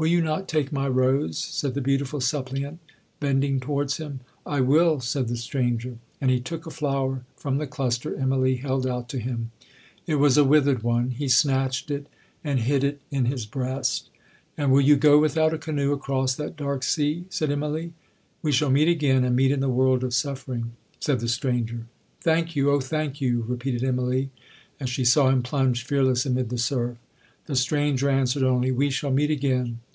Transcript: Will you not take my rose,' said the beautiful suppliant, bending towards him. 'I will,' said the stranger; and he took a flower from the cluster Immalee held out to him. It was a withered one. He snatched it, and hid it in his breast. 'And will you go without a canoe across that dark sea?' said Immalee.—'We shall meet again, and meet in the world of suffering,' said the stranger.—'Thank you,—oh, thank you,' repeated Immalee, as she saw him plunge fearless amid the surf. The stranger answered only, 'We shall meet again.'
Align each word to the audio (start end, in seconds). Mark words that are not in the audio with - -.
Will 0.00 0.06
you 0.06 0.20
not 0.22 0.46
take 0.46 0.70
my 0.70 0.86
rose,' 0.86 1.38
said 1.38 1.74
the 1.74 1.80
beautiful 1.80 2.20
suppliant, 2.20 2.78
bending 3.18 3.58
towards 3.58 3.96
him. 3.96 4.20
'I 4.46 4.60
will,' 4.60 5.00
said 5.00 5.26
the 5.26 5.36
stranger; 5.36 5.98
and 6.20 6.30
he 6.30 6.38
took 6.38 6.66
a 6.66 6.70
flower 6.70 7.24
from 7.34 7.58
the 7.58 7.66
cluster 7.66 8.12
Immalee 8.14 8.60
held 8.60 8.86
out 8.86 9.08
to 9.08 9.18
him. 9.18 9.50
It 10.06 10.14
was 10.20 10.38
a 10.38 10.44
withered 10.44 10.84
one. 10.84 11.10
He 11.10 11.26
snatched 11.26 11.90
it, 11.90 12.06
and 12.44 12.60
hid 12.60 12.84
it 12.84 13.00
in 13.10 13.24
his 13.24 13.44
breast. 13.44 14.08
'And 14.56 14.70
will 14.70 14.80
you 14.82 14.94
go 14.94 15.18
without 15.18 15.52
a 15.52 15.58
canoe 15.58 15.90
across 15.92 16.32
that 16.36 16.56
dark 16.56 16.84
sea?' 16.84 17.24
said 17.28 17.50
Immalee.—'We 17.50 18.52
shall 18.52 18.70
meet 18.70 18.86
again, 18.86 19.24
and 19.24 19.34
meet 19.34 19.50
in 19.50 19.58
the 19.58 19.68
world 19.68 20.04
of 20.04 20.14
suffering,' 20.14 20.74
said 21.00 21.18
the 21.18 21.26
stranger.—'Thank 21.26 22.54
you,—oh, 22.54 22.78
thank 22.78 23.20
you,' 23.20 23.42
repeated 23.48 23.82
Immalee, 23.82 24.28
as 24.78 24.88
she 24.90 25.04
saw 25.04 25.28
him 25.28 25.42
plunge 25.42 25.82
fearless 25.82 26.24
amid 26.24 26.50
the 26.50 26.56
surf. 26.58 26.98
The 27.46 27.56
stranger 27.56 28.08
answered 28.08 28.44
only, 28.44 28.70
'We 28.70 28.90
shall 28.90 29.10
meet 29.10 29.32
again.' 29.32 29.80